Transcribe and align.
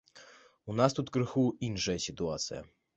У 0.71 0.77
нас 0.79 0.97
тут 1.01 1.13
крыху 1.19 1.45
іншая 1.71 1.99
сітуацыя. 2.11 2.69